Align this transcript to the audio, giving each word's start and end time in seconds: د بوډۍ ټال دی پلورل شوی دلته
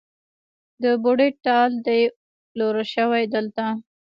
د 0.83 0.83
بوډۍ 1.03 1.29
ټال 1.45 1.71
دی 1.85 2.01
پلورل 2.51 2.85
شوی 2.95 3.23
دلته 3.33 3.65